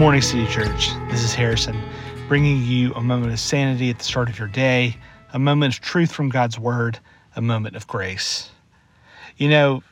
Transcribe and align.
morning, 0.00 0.22
City 0.22 0.46
Church. 0.46 0.92
This 1.10 1.22
is 1.22 1.34
Harrison, 1.34 1.78
bringing 2.26 2.62
you 2.62 2.90
a 2.94 3.02
moment 3.02 3.34
of 3.34 3.38
sanity 3.38 3.90
at 3.90 3.98
the 3.98 4.04
start 4.04 4.30
of 4.30 4.38
your 4.38 4.48
day, 4.48 4.96
a 5.34 5.38
moment 5.38 5.74
of 5.74 5.82
truth 5.82 6.10
from 6.10 6.30
God's 6.30 6.58
Word, 6.58 6.98
a 7.36 7.42
moment 7.42 7.76
of 7.76 7.86
grace. 7.86 8.48
You 9.36 9.50
know, 9.50 9.82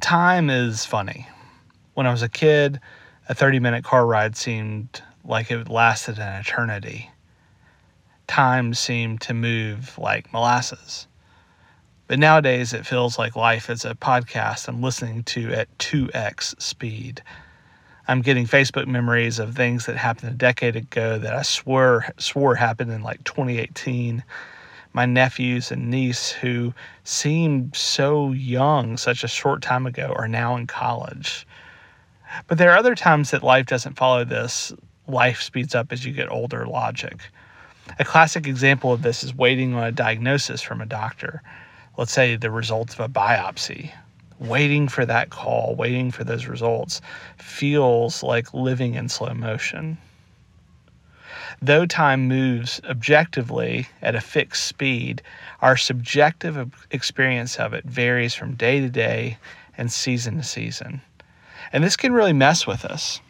time 0.00 0.48
is 0.48 0.86
funny. 0.86 1.28
When 1.92 2.06
I 2.06 2.10
was 2.10 2.22
a 2.22 2.30
kid, 2.30 2.80
a 3.28 3.34
30 3.34 3.60
minute 3.60 3.84
car 3.84 4.06
ride 4.06 4.36
seemed 4.38 5.02
like 5.22 5.50
it 5.50 5.68
lasted 5.68 6.18
an 6.18 6.40
eternity. 6.40 7.10
Time 8.26 8.72
seemed 8.72 9.20
to 9.20 9.34
move 9.34 9.98
like 9.98 10.32
molasses. 10.32 11.06
But 12.06 12.18
nowadays, 12.18 12.72
it 12.72 12.86
feels 12.86 13.18
like 13.18 13.36
life 13.36 13.68
is 13.68 13.84
a 13.84 13.94
podcast 13.94 14.66
I'm 14.66 14.80
listening 14.80 15.24
to 15.24 15.52
at 15.52 15.76
2x 15.76 16.58
speed. 16.58 17.22
I'm 18.10 18.22
getting 18.22 18.46
Facebook 18.46 18.86
memories 18.86 19.38
of 19.38 19.54
things 19.54 19.84
that 19.84 19.98
happened 19.98 20.32
a 20.32 20.34
decade 20.34 20.76
ago 20.76 21.18
that 21.18 21.34
I 21.34 21.42
swore 21.42 22.06
swore 22.16 22.54
happened 22.54 22.90
in 22.90 23.02
like 23.02 23.22
2018. 23.24 24.24
My 24.94 25.04
nephews 25.04 25.70
and 25.70 25.90
niece 25.90 26.30
who 26.30 26.72
seemed 27.04 27.76
so 27.76 28.32
young 28.32 28.96
such 28.96 29.24
a 29.24 29.28
short 29.28 29.60
time 29.60 29.86
ago 29.86 30.14
are 30.16 30.26
now 30.26 30.56
in 30.56 30.66
college. 30.66 31.46
But 32.46 32.56
there 32.56 32.70
are 32.70 32.78
other 32.78 32.94
times 32.94 33.30
that 33.30 33.42
life 33.42 33.66
doesn't 33.66 33.98
follow 33.98 34.24
this 34.24 34.72
life 35.06 35.42
speeds 35.42 35.74
up 35.74 35.92
as 35.92 36.06
you 36.06 36.12
get 36.14 36.32
older 36.32 36.66
logic. 36.66 37.20
A 37.98 38.06
classic 38.06 38.46
example 38.46 38.90
of 38.90 39.02
this 39.02 39.22
is 39.22 39.34
waiting 39.34 39.74
on 39.74 39.84
a 39.84 39.92
diagnosis 39.92 40.62
from 40.62 40.80
a 40.80 40.86
doctor. 40.86 41.42
Let's 41.98 42.12
say 42.12 42.36
the 42.36 42.50
results 42.50 42.94
of 42.94 43.00
a 43.00 43.08
biopsy 43.08 43.92
waiting 44.38 44.88
for 44.88 45.04
that 45.06 45.30
call, 45.30 45.74
waiting 45.74 46.10
for 46.10 46.24
those 46.24 46.46
results, 46.46 47.00
feels 47.38 48.22
like 48.22 48.54
living 48.54 48.94
in 48.94 49.08
slow 49.08 49.34
motion. 49.34 49.98
Though 51.60 51.86
time 51.86 52.28
moves 52.28 52.80
objectively 52.88 53.88
at 54.00 54.14
a 54.14 54.20
fixed 54.20 54.64
speed, 54.64 55.22
our 55.60 55.76
subjective 55.76 56.86
experience 56.90 57.56
of 57.56 57.74
it 57.74 57.84
varies 57.84 58.34
from 58.34 58.54
day 58.54 58.80
to 58.80 58.88
day 58.88 59.38
and 59.76 59.90
season 59.90 60.36
to 60.36 60.42
season. 60.42 61.00
And 61.72 61.82
this 61.82 61.96
can 61.96 62.12
really 62.12 62.32
mess 62.32 62.66
with 62.66 62.84
us. 62.84 63.20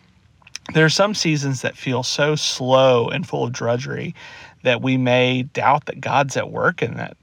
There 0.74 0.84
are 0.84 0.90
some 0.90 1.14
seasons 1.14 1.62
that 1.62 1.76
feel 1.76 2.02
so 2.02 2.36
slow 2.36 3.08
and 3.08 3.26
full 3.26 3.44
of 3.44 3.52
drudgery 3.52 4.14
that 4.62 4.82
we 4.82 4.98
may 4.98 5.44
doubt 5.44 5.86
that 5.86 6.00
God's 6.00 6.36
at 6.36 6.50
work 6.50 6.82
in 6.82 6.98
it, 6.98 7.16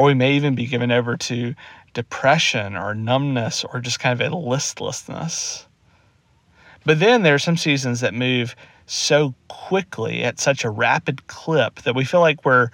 or 0.00 0.04
we 0.04 0.14
may 0.14 0.32
even 0.32 0.54
be 0.54 0.64
given 0.64 0.90
over 0.90 1.14
to 1.14 1.54
depression 1.92 2.74
or 2.74 2.94
numbness 2.94 3.64
or 3.64 3.80
just 3.80 4.00
kind 4.00 4.18
of 4.18 4.32
a 4.32 4.34
listlessness. 4.34 5.66
But 6.86 7.00
then 7.00 7.22
there 7.22 7.34
are 7.34 7.38
some 7.38 7.58
seasons 7.58 8.00
that 8.00 8.14
move 8.14 8.56
so 8.86 9.34
quickly 9.48 10.24
at 10.24 10.40
such 10.40 10.64
a 10.64 10.70
rapid 10.70 11.26
clip 11.26 11.82
that 11.82 11.94
we 11.94 12.06
feel 12.06 12.20
like 12.20 12.46
we're 12.46 12.70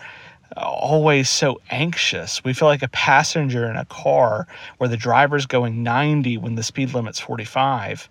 always 0.56 1.28
so 1.28 1.60
anxious. 1.68 2.44
We 2.44 2.52
feel 2.52 2.68
like 2.68 2.84
a 2.84 2.88
passenger 2.90 3.68
in 3.68 3.74
a 3.74 3.86
car 3.86 4.46
where 4.78 4.88
the 4.88 4.96
driver's 4.96 5.46
going 5.46 5.82
90 5.82 6.36
when 6.36 6.54
the 6.54 6.62
speed 6.62 6.94
limit's 6.94 7.18
45. 7.18 8.08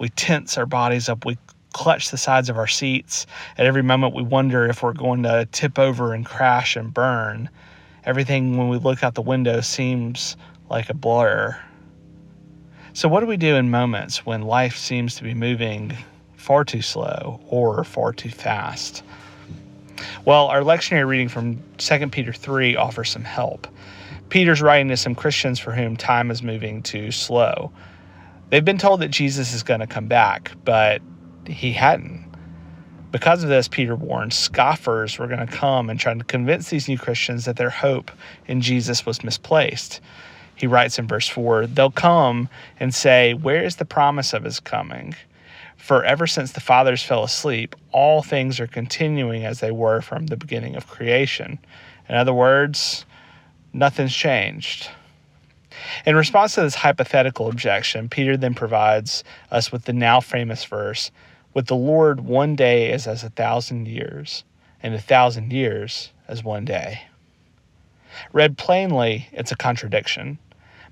We 0.00 0.08
tense 0.08 0.58
our 0.58 0.66
bodies 0.66 1.08
up. 1.08 1.24
We 1.24 1.38
clutch 1.72 2.10
the 2.10 2.18
sides 2.18 2.50
of 2.50 2.58
our 2.58 2.66
seats. 2.66 3.28
At 3.58 3.66
every 3.66 3.82
moment, 3.82 4.12
we 4.12 4.24
wonder 4.24 4.66
if 4.66 4.82
we're 4.82 4.92
going 4.92 5.22
to 5.22 5.46
tip 5.52 5.78
over 5.78 6.14
and 6.14 6.26
crash 6.26 6.74
and 6.74 6.92
burn. 6.92 7.48
Everything, 8.06 8.56
when 8.56 8.68
we 8.68 8.78
look 8.78 9.02
out 9.02 9.14
the 9.14 9.22
window, 9.22 9.60
seems 9.60 10.36
like 10.70 10.88
a 10.88 10.94
blur. 10.94 11.60
So, 12.92 13.08
what 13.08 13.20
do 13.20 13.26
we 13.26 13.36
do 13.36 13.56
in 13.56 13.70
moments 13.70 14.24
when 14.24 14.42
life 14.42 14.76
seems 14.76 15.16
to 15.16 15.24
be 15.24 15.34
moving 15.34 15.96
far 16.36 16.64
too 16.64 16.82
slow 16.82 17.40
or 17.48 17.84
far 17.84 18.12
too 18.12 18.30
fast? 18.30 19.02
Well, 20.24 20.46
our 20.46 20.60
lectionary 20.60 21.06
reading 21.06 21.28
from 21.28 21.62
2 21.78 22.08
Peter 22.08 22.32
3 22.32 22.76
offers 22.76 23.10
some 23.10 23.24
help. 23.24 23.66
Peter's 24.28 24.62
writing 24.62 24.88
to 24.88 24.96
some 24.96 25.14
Christians 25.14 25.58
for 25.58 25.72
whom 25.72 25.96
time 25.96 26.30
is 26.30 26.42
moving 26.42 26.82
too 26.82 27.10
slow. 27.10 27.72
They've 28.50 28.64
been 28.64 28.78
told 28.78 29.00
that 29.00 29.08
Jesus 29.08 29.52
is 29.52 29.62
going 29.62 29.80
to 29.80 29.86
come 29.86 30.06
back, 30.06 30.52
but 30.64 31.02
he 31.46 31.72
hadn't. 31.72 32.25
Because 33.16 33.42
of 33.42 33.48
this, 33.48 33.66
Peter 33.66 33.96
warned 33.96 34.34
scoffers 34.34 35.18
were 35.18 35.26
going 35.26 35.38
to 35.38 35.46
come 35.46 35.88
and 35.88 35.98
try 35.98 36.12
to 36.12 36.22
convince 36.22 36.68
these 36.68 36.86
new 36.86 36.98
Christians 36.98 37.46
that 37.46 37.56
their 37.56 37.70
hope 37.70 38.10
in 38.46 38.60
Jesus 38.60 39.06
was 39.06 39.24
misplaced. 39.24 40.02
He 40.54 40.66
writes 40.66 40.98
in 40.98 41.06
verse 41.06 41.26
4 41.26 41.66
They'll 41.66 41.90
come 41.90 42.50
and 42.78 42.94
say, 42.94 43.32
Where 43.32 43.64
is 43.64 43.76
the 43.76 43.86
promise 43.86 44.34
of 44.34 44.44
his 44.44 44.60
coming? 44.60 45.14
For 45.78 46.04
ever 46.04 46.26
since 46.26 46.52
the 46.52 46.60
fathers 46.60 47.02
fell 47.02 47.24
asleep, 47.24 47.74
all 47.90 48.22
things 48.22 48.60
are 48.60 48.66
continuing 48.66 49.46
as 49.46 49.60
they 49.60 49.70
were 49.70 50.02
from 50.02 50.26
the 50.26 50.36
beginning 50.36 50.76
of 50.76 50.86
creation. 50.86 51.58
In 52.10 52.16
other 52.16 52.34
words, 52.34 53.06
nothing's 53.72 54.14
changed. 54.14 54.90
In 56.04 56.16
response 56.16 56.54
to 56.56 56.60
this 56.60 56.74
hypothetical 56.74 57.48
objection, 57.48 58.10
Peter 58.10 58.36
then 58.36 58.52
provides 58.52 59.24
us 59.50 59.72
with 59.72 59.86
the 59.86 59.94
now 59.94 60.20
famous 60.20 60.66
verse 60.66 61.10
with 61.56 61.68
the 61.68 61.74
Lord, 61.74 62.20
one 62.20 62.54
day 62.54 62.92
is 62.92 63.06
as 63.06 63.24
a 63.24 63.30
thousand 63.30 63.88
years, 63.88 64.44
and 64.82 64.94
a 64.94 65.00
thousand 65.00 65.54
years 65.54 66.12
as 66.28 66.44
one 66.44 66.66
day. 66.66 67.04
Read 68.30 68.58
plainly, 68.58 69.28
it's 69.32 69.52
a 69.52 69.56
contradiction, 69.56 70.36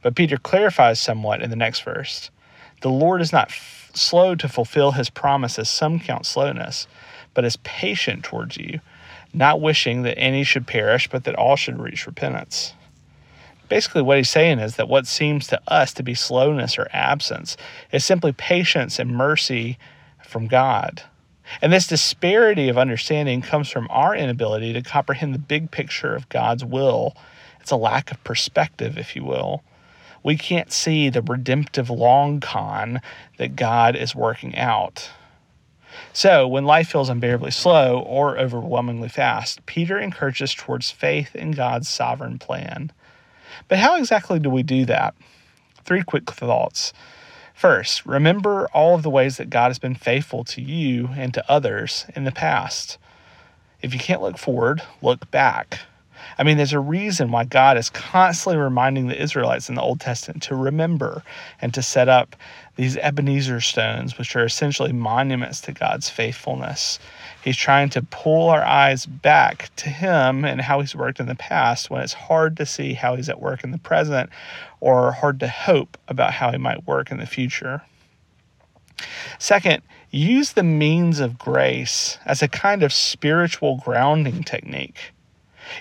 but 0.01 0.17
Peter 0.17 0.39
clarifies 0.39 0.99
somewhat 0.99 1.43
in 1.43 1.51
the 1.51 1.55
next 1.55 1.83
verse. 1.83 2.31
The 2.81 2.89
Lord 2.89 3.21
is 3.21 3.31
not 3.31 3.49
f- 3.49 3.91
slow 3.93 4.35
to 4.37 4.49
fulfill 4.49 4.93
his 4.93 5.11
promises, 5.11 5.69
some 5.69 6.01
count 6.01 6.25
slowness, 6.25 6.87
but 7.35 7.45
is 7.45 7.57
patient 7.57 8.25
towards 8.25 8.57
you, 8.57 8.81
not 9.35 9.61
wishing 9.61 10.01
that 10.05 10.19
any 10.19 10.45
should 10.45 10.67
perish, 10.67 11.11
but 11.11 11.25
that 11.25 11.35
all 11.35 11.57
should 11.57 11.79
reach 11.79 12.07
repentance. 12.07 12.73
Basically, 13.69 14.01
what 14.01 14.17
he's 14.17 14.31
saying 14.31 14.61
is 14.61 14.77
that 14.77 14.89
what 14.89 15.07
seems 15.07 15.47
to 15.49 15.61
us 15.69 15.93
to 15.93 16.03
be 16.03 16.15
slowness 16.15 16.79
or 16.79 16.89
absence 16.91 17.59
is 17.93 18.03
simply 18.03 18.33
patience 18.33 18.99
and 18.99 19.11
mercy 19.11 19.77
from 20.34 20.49
God. 20.49 21.00
And 21.62 21.72
this 21.72 21.87
disparity 21.87 22.69
of 22.69 22.77
understanding 22.77 23.41
comes 23.41 23.71
from 23.71 23.87
our 23.89 24.17
inability 24.17 24.72
to 24.72 24.83
comprehend 24.83 25.33
the 25.33 25.39
big 25.39 25.71
picture 25.71 26.12
of 26.12 26.28
God's 26.28 26.65
will. 26.65 27.17
It's 27.61 27.71
a 27.71 27.77
lack 27.77 28.11
of 28.11 28.25
perspective, 28.25 28.99
if 28.99 29.15
you 29.15 29.23
will. 29.23 29.62
We 30.25 30.37
can't 30.37 30.73
see 30.73 31.09
the 31.09 31.23
redemptive 31.23 31.89
long 31.89 32.41
con 32.41 33.00
that 33.39 33.55
God 33.55 33.94
is 33.94 34.12
working 34.12 34.56
out. 34.56 35.09
So, 36.12 36.49
when 36.49 36.65
life 36.65 36.89
feels 36.89 37.09
unbearably 37.09 37.53
slow 37.53 38.00
or 38.00 38.37
overwhelmingly 38.37 39.09
fast, 39.09 39.65
Peter 39.67 40.00
encourages 40.00 40.53
towards 40.53 40.91
faith 40.91 41.37
in 41.37 41.53
God's 41.53 41.89
sovereign 41.89 42.41
plan. 42.41 42.91
But 43.69 43.78
how 43.78 43.97
exactly 43.99 44.41
do 44.41 44.50
we 44.50 44.65
do 44.65 44.84
that? 44.87 45.15
Three 45.84 46.03
quick 46.03 46.28
thoughts. 46.28 46.93
First, 47.55 48.05
remember 48.05 48.69
all 48.75 48.97
of 48.97 49.03
the 49.03 49.11
ways 49.11 49.37
that 49.37 49.49
God 49.49 49.69
has 49.69 49.79
been 49.79 49.95
faithful 49.95 50.45
to 50.45 50.61
you 50.61 51.11
and 51.17 51.33
to 51.33 51.51
others 51.51 52.05
in 52.15 52.25
the 52.25 52.33
past. 52.33 52.99
If 53.81 53.95
you 53.95 54.01
can't 54.01 54.21
look 54.21 54.37
forward, 54.37 54.83
look 55.01 55.31
back. 55.31 55.79
I 56.39 56.43
mean, 56.43 56.57
there's 56.57 56.73
a 56.73 56.81
reason 56.81 57.31
why 57.31 57.45
God 57.45 57.77
is 57.77 57.91
constantly 57.91 58.61
reminding 58.61 59.09
the 59.09 59.21
Israelites 59.21 59.69
in 59.69 59.75
the 59.75 59.83
Old 59.83 60.01
Testament 60.01 60.43
to 60.45 60.57
remember 60.57 61.23
and 61.61 61.73
to 61.75 61.83
set 61.83 62.09
up 62.09 62.37
these 62.77 62.97
Ebenezer 62.97 63.61
stones, 63.61 64.19
which 64.19 64.35
are 64.35 64.45
essentially 64.45 64.93
monuments 64.93 65.61
to 65.62 65.73
God's 65.73 66.11
faithfulness. 66.11 66.99
He's 67.43 67.57
trying 67.57 67.91
to 67.91 68.03
pull 68.03 68.49
our 68.49 68.65
eyes 68.65 69.07
back 69.07 69.71
to 69.77 69.89
Him 69.89 70.45
and 70.45 70.61
how 70.61 70.81
He's 70.81 70.97
worked 70.97 71.21
in 71.21 71.27
the 71.27 71.35
past 71.35 71.91
when 71.91 72.03
it's 72.03 72.15
hard 72.15 72.56
to 72.56 72.67
see 72.67 72.94
how 72.94 73.17
He's 73.17 73.29
at 73.29 73.41
work 73.41 73.62
in 73.62 73.71
the 73.71 73.79
present 73.79 74.31
or 74.81 75.12
hard 75.12 75.41
to 75.41 75.49
hope 75.49 75.97
about 76.09 76.32
how 76.32 76.50
He 76.50 76.59
might 76.59 76.87
work 76.87 77.11
in 77.11 77.19
the 77.19 77.26
future. 77.26 77.82
Second, 79.38 79.82
use 80.11 80.53
the 80.53 80.62
means 80.62 81.21
of 81.21 81.38
grace 81.38 82.19
as 82.25 82.43
a 82.43 82.49
kind 82.49 82.82
of 82.82 82.93
spiritual 82.93 83.81
grounding 83.85 84.43
technique. 84.43 85.12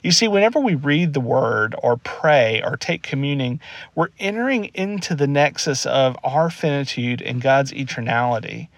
You 0.01 0.12
see, 0.12 0.27
whenever 0.27 0.59
we 0.59 0.75
read 0.75 1.13
the 1.13 1.19
word 1.19 1.75
or 1.81 1.97
pray 1.97 2.62
or 2.63 2.77
take 2.77 3.03
communion, 3.03 3.59
we're 3.95 4.09
entering 4.19 4.65
into 4.74 5.15
the 5.15 5.27
nexus 5.27 5.85
of 5.85 6.18
our 6.24 6.50
finitude 6.50 7.21
and 7.21 7.41
God's 7.41 7.71
eternality. 7.71 8.69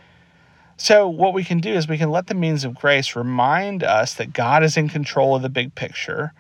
So, 0.78 1.08
what 1.08 1.34
we 1.34 1.44
can 1.44 1.60
do 1.60 1.74
is 1.74 1.88
we 1.88 1.98
can 1.98 2.12
let 2.12 2.28
the 2.28 2.34
means 2.34 2.66
of 2.66 2.76
grace 2.76 3.16
remind 3.16 3.84
us 3.84 4.14
that 4.16 4.34
God 4.34 4.64
is 4.64 4.76
in 4.76 4.90
control 4.90 5.36
of 5.36 5.42
the 5.42 5.50
big 5.50 5.74
picture. 5.74 6.34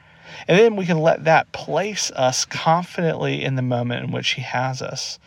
And 0.47 0.59
then 0.59 0.75
we 0.75 0.85
can 0.85 0.99
let 0.99 1.23
that 1.23 1.51
place 1.53 2.11
us 2.11 2.43
confidently 2.43 3.43
in 3.43 3.55
the 3.55 3.61
moment 3.61 4.03
in 4.03 4.11
which 4.11 4.31
He 4.31 4.41
has 4.41 4.81
us, 4.81 5.19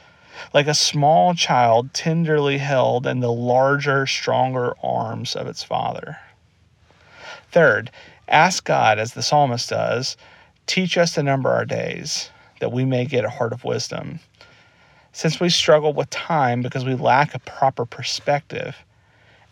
like 0.53 0.67
a 0.67 0.75
small 0.75 1.35
child 1.35 1.95
tenderly 1.95 2.59
held 2.59 3.07
in 3.07 3.21
the 3.21 3.33
larger, 3.33 4.07
stronger 4.07 4.75
arms 4.83 5.35
of 5.35 5.47
its 5.47 5.63
father. 5.63 6.19
Third, 7.51 7.91
ask 8.29 8.65
God, 8.65 8.99
as 8.99 9.15
the 9.15 9.23
psalmist 9.23 9.71
does, 9.71 10.17
teach 10.67 10.99
us 10.99 11.15
to 11.15 11.23
number 11.23 11.51
our 11.51 11.65
days, 11.65 12.31
that 12.61 12.73
we 12.73 12.85
may 12.85 13.05
get 13.05 13.25
a 13.25 13.31
heart 13.31 13.53
of 13.53 13.65
wisdom. 13.65 14.21
Since 15.13 15.41
we 15.41 15.49
struggle 15.49 15.93
with 15.93 16.11
time 16.11 16.63
because 16.63 16.85
we 16.85 16.95
lack 16.95 17.35
a 17.35 17.39
proper 17.41 17.87
perspective, 17.87 18.77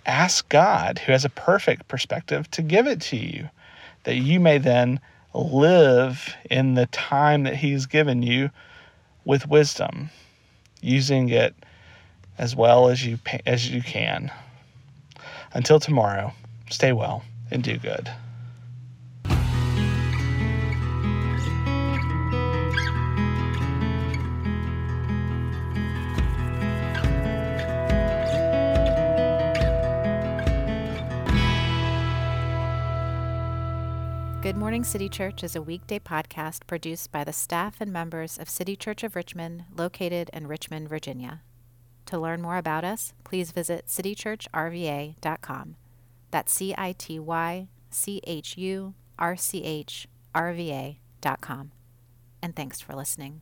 ask 0.05 0.49
God, 0.49 1.01
who 1.01 1.13
has 1.13 1.25
a 1.25 1.31
perfect 1.31 1.89
perspective, 1.89 2.51
to 2.53 2.63
give 2.63 2.87
it 2.87 3.01
to 3.03 3.17
you, 3.17 3.49
that 4.05 4.17
you 4.17 4.39
may 4.39 4.59
then 4.59 5.01
live 5.35 6.35
in 6.51 6.75
the 6.75 6.87
time 6.87 7.43
that 7.45 7.57
He's 7.57 7.87
given 7.87 8.23
you 8.23 8.51
with 9.25 9.49
wisdom, 9.49 10.11
using 10.81 11.31
it 11.31 11.55
as 12.39 12.55
well 12.55 12.89
as 12.89 13.05
you 13.05 13.19
as 13.47 13.71
you 13.71 13.83
can. 13.83 14.31
Until 15.53 15.81
tomorrow, 15.81 16.33
stay 16.71 16.93
well 16.93 17.25
and 17.51 17.63
do 17.63 17.77
good. 17.79 18.11
Good 34.47 34.57
Morning 34.57 34.85
City 34.85 35.09
Church 35.09 35.43
is 35.43 35.57
a 35.57 35.63
weekday 35.63 35.99
podcast 35.99 36.69
produced 36.69 37.11
by 37.11 37.25
the 37.25 37.33
staff 37.33 37.81
and 37.81 37.93
members 37.93 38.39
of 38.39 38.49
City 38.49 38.77
Church 38.77 39.03
of 39.03 39.17
Richmond, 39.17 39.65
located 39.77 40.31
in 40.33 40.47
Richmond, 40.47 40.89
Virginia. 40.89 41.43
To 42.07 42.17
learn 42.17 42.43
more 42.43 42.57
about 42.57 42.85
us, 42.85 43.13
please 43.25 43.51
visit 43.51 43.87
citychurchrva.com. 43.89 45.77
That's 46.31 46.53
C 46.53 46.75
I 46.77 46.93
T 46.93 47.19
Y 47.19 47.69
C 47.91 48.21
H 48.27 48.57
U 48.59 48.95
R 49.19 49.37
C 49.37 49.63
H 49.63 50.09
R 50.35 50.53
V 50.53 50.73
A 50.73 51.01
dot 51.21 51.41
com. 51.41 51.73
And 52.43 52.55
thanks 52.55 52.81
for 52.81 52.95
listening. 52.95 53.41